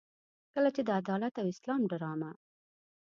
کله 0.53 0.69
چې 0.75 0.81
د 0.83 0.89
عدالت 0.99 1.33
او 1.41 1.45
اسلام 1.53 1.81
ډرامه. 1.91 2.31